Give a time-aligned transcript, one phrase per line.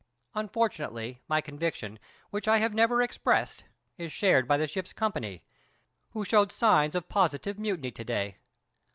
[0.33, 1.99] Unfortunately, my conviction,
[2.31, 3.65] which I have never expressed,
[3.99, 5.43] is shared by the ship's company,
[6.13, 8.37] who showed signs of positive mutiny to day.